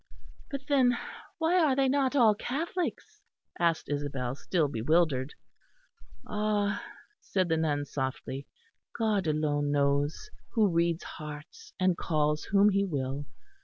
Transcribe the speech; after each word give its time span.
"But 0.49 0.61
then 0.67 0.97
why 1.37 1.59
are 1.63 1.75
they 1.75 1.87
not 1.87 2.15
all 2.15 2.33
Catholics?" 2.33 3.21
asked 3.59 3.87
Isabel, 3.87 4.33
still 4.33 4.67
bewildered. 4.67 5.35
"Ah!" 6.25 6.83
said 7.19 7.49
the 7.49 7.57
nun, 7.57 7.85
softly, 7.85 8.47
"God 8.97 9.27
alone 9.27 9.69
knows, 9.71 10.31
who 10.53 10.69
reads 10.69 11.03
hearts 11.03 11.73
and 11.79 11.95
calls 11.97 12.45
whom 12.45 12.69
He 12.69 12.83
will. 12.83 13.27